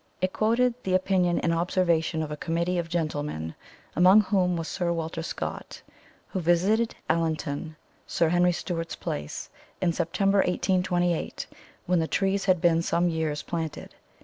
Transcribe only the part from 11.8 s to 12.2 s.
when the